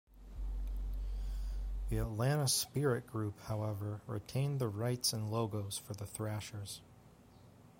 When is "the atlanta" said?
1.89-2.47